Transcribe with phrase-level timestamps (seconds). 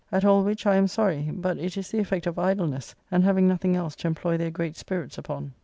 [0.11, 3.47] At all which I am sorry; but it is the effect of idleness, and having
[3.47, 5.53] nothing else to employ their great spirits upon.